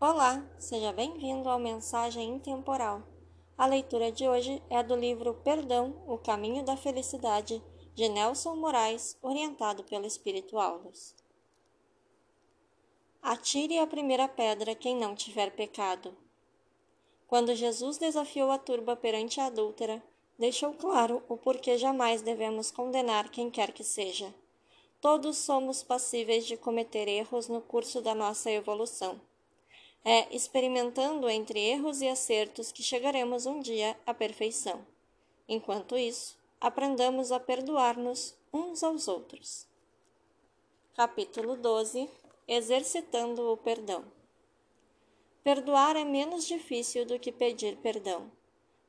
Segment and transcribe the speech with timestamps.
[0.00, 3.02] Olá, seja bem-vindo ao Mensagem Intemporal.
[3.56, 7.60] A leitura de hoje é do livro Perdão, o Caminho da Felicidade,
[7.96, 11.16] de Nelson Moraes, orientado pelo Espírito Aulos.
[13.20, 16.16] Atire a primeira pedra quem não tiver pecado.
[17.26, 20.00] Quando Jesus desafiou a turba perante a adúltera,
[20.38, 24.32] deixou claro o porquê jamais devemos condenar quem quer que seja.
[25.00, 29.20] Todos somos passíveis de cometer erros no curso da nossa evolução
[30.10, 34.80] é experimentando entre erros e acertos que chegaremos um dia à perfeição.
[35.46, 39.66] Enquanto isso, aprendamos a perdoar-nos uns aos outros.
[40.94, 42.08] Capítulo 12
[42.48, 44.02] Exercitando o Perdão
[45.44, 48.32] Perdoar é menos difícil do que pedir perdão.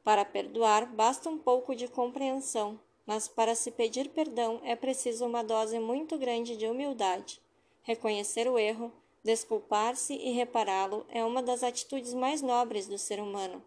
[0.05, 5.44] Para perdoar, basta um pouco de compreensão, mas para se pedir perdão é preciso uma
[5.44, 7.41] dose muito grande de humildade,
[7.84, 8.90] reconhecer o erro,
[9.23, 13.63] Desculpar-se e repará-lo é uma das atitudes mais nobres do ser humano.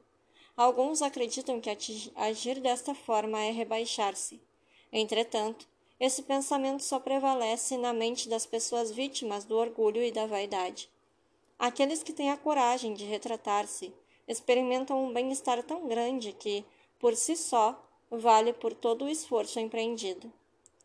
[0.56, 1.70] Alguns acreditam que
[2.14, 4.40] agir desta forma é rebaixar-se.
[4.92, 5.66] Entretanto,
[6.00, 10.90] esse pensamento só prevalece na mente das pessoas vítimas do orgulho e da vaidade.
[11.58, 13.92] Aqueles que têm a coragem de retratar-se
[14.26, 16.64] experimentam um bem-estar tão grande que,
[16.98, 20.32] por si só, vale por todo o esforço empreendido.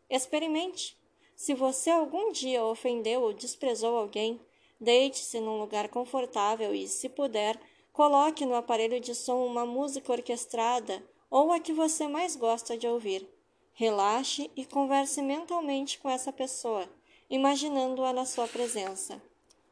[0.08, 0.96] Experimente.
[1.34, 4.40] Se você algum dia ofendeu ou desprezou alguém,
[4.80, 7.60] Deite-se num lugar confortável e, se puder,
[7.92, 12.86] coloque no aparelho de som uma música orquestrada ou a que você mais gosta de
[12.86, 13.28] ouvir.
[13.72, 16.88] Relaxe e converse mentalmente com essa pessoa,
[17.28, 19.20] imaginando-a na sua presença.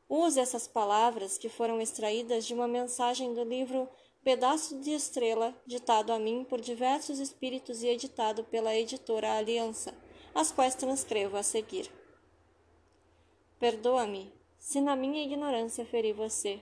[0.09, 3.89] Use essas palavras que foram extraídas de uma mensagem do livro
[4.23, 9.95] Pedaço de Estrela, ditado a mim por diversos espíritos e editado pela editora Aliança,
[10.35, 11.91] as quais transcrevo a seguir.
[13.59, 14.33] Perdoa-me,
[14.67, 16.59] se na minha ignorância feri você.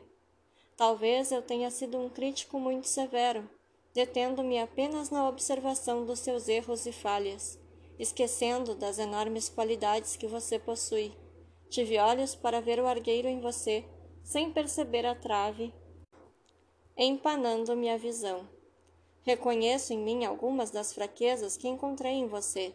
[0.77, 3.49] Talvez eu tenha sido um crítico muito severo,
[3.95, 7.59] detendo-me apenas na observação dos seus erros e falhas,
[7.99, 11.15] esquecendo das enormes qualidades que você possui.
[11.71, 13.83] Tive olhos para ver o argueiro em você,
[14.23, 15.73] sem perceber a trave,
[16.99, 18.47] empanando-me a visão.
[19.23, 22.75] Reconheço em mim algumas das fraquezas que encontrei em você.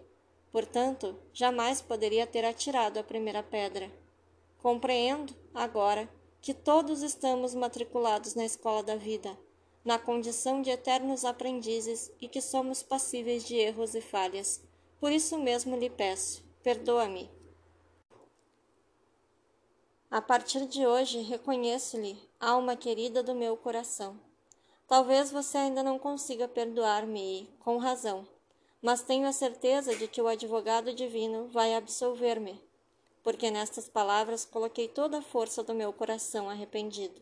[0.51, 3.91] Portanto, jamais poderia ter atirado a primeira pedra.
[4.61, 6.09] Compreendo, agora,
[6.41, 9.37] que todos estamos matriculados na escola da vida,
[9.85, 14.61] na condição de eternos aprendizes e que somos passíveis de erros e falhas.
[14.99, 17.31] Por isso mesmo lhe peço, perdoa-me.
[20.11, 24.19] A partir de hoje, reconheço-lhe, alma querida do meu coração.
[24.85, 28.27] Talvez você ainda não consiga perdoar-me com razão,
[28.81, 32.68] mas tenho a certeza de que o advogado divino vai absolver-me
[33.23, 37.21] porque nestas palavras coloquei toda a força do meu coração arrependido.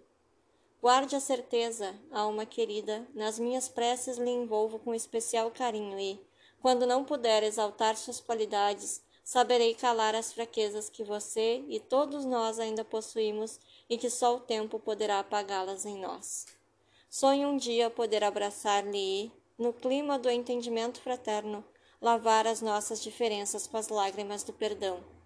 [0.81, 6.19] Guarde a certeza, alma querida, nas minhas preces lhe envolvo com especial carinho e,
[6.61, 12.59] quando não puder exaltar suas qualidades, saberei calar as fraquezas que você e todos nós
[12.59, 13.59] ainda possuímos
[13.89, 16.45] e que só o tempo poderá apagá-las em nós.
[17.09, 21.65] Sonho um dia poder abraçar-lhe e, no clima do entendimento fraterno,
[21.99, 25.16] lavar as nossas diferenças com as lágrimas do perdão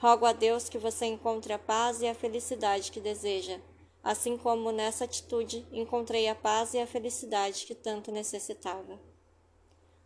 [0.00, 3.60] Rogo a Deus que você encontre a paz e a felicidade que deseja,
[4.02, 8.98] assim como nessa atitude encontrei a paz e a felicidade que tanto necessitava.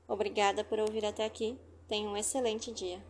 [0.09, 1.57] Obrigada por ouvir até aqui.
[1.87, 3.01] Tenha um excelente dia.